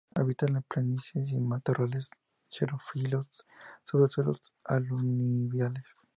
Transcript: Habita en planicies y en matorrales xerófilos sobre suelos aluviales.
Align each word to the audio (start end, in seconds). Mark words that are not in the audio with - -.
Habita 0.15 0.47
en 0.47 0.63
planicies 0.63 1.29
y 1.29 1.35
en 1.35 1.47
matorrales 1.47 2.09
xerófilos 2.49 3.45
sobre 3.83 4.09
suelos 4.09 4.51
aluviales. 4.63 5.85